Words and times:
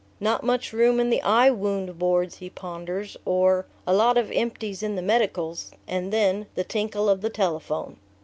"Not 0.19 0.43
much 0.43 0.73
room 0.73 0.99
in 0.99 1.11
the 1.11 1.21
eye 1.21 1.51
wound 1.51 2.01
wards," 2.01 2.37
he 2.37 2.49
ponders; 2.49 3.15
or, 3.23 3.67
"A 3.85 3.93
lot 3.93 4.17
of 4.17 4.31
empties 4.31 4.81
in 4.81 4.95
the 4.95 5.01
medicals." 5.03 5.73
And 5.87 6.11
then... 6.11 6.47
the 6.55 6.63
tinkle 6.63 7.07
of 7.07 7.21
the 7.21 7.29
telephone.... 7.29 7.97